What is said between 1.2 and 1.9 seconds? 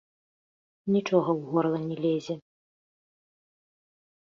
ў горла